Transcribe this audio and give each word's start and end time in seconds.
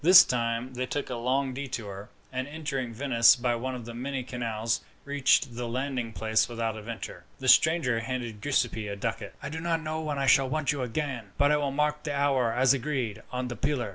This 0.03 0.23
time 0.23 0.73
they 0.73 0.87
took 0.87 1.11
a 1.11 1.15
long 1.15 1.53
detour, 1.53 2.09
and, 2.33 2.47
entering 2.47 2.91
Venice 2.91 3.35
by 3.35 3.53
one 3.53 3.75
of 3.75 3.85
the 3.85 3.93
many 3.93 4.23
canals, 4.23 4.81
reached 5.05 5.55
the 5.55 5.67
landing 5.67 6.11
place 6.11 6.49
without 6.49 6.75
adventure. 6.75 7.25
The 7.37 7.47
stranger 7.47 7.99
handed 7.99 8.41
Giuseppi 8.41 8.87
a 8.87 8.95
ducat. 8.95 9.35
"I 9.43 9.49
do 9.49 9.59
not 9.59 9.79
know 9.83 10.01
when 10.01 10.17
I 10.17 10.25
shall 10.25 10.49
want 10.49 10.71
you 10.71 10.81
again; 10.81 11.33
but 11.37 11.51
I 11.51 11.57
will 11.57 11.69
mark 11.69 12.01
the 12.01 12.15
hour, 12.17 12.51
as 12.51 12.73
agreed, 12.73 13.21
on 13.31 13.47
the 13.47 13.55
pillar. 13.55 13.89